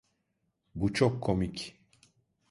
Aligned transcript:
Bu 0.75 0.93
çok 0.93 1.21
komik. 1.23 1.77